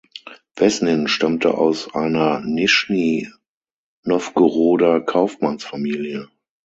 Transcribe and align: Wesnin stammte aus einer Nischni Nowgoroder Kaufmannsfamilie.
Wesnin 0.55 1.07
stammte 1.07 1.53
aus 1.55 1.93
einer 1.93 2.39
Nischni 2.39 3.29
Nowgoroder 4.03 4.99
Kaufmannsfamilie. 4.99 6.27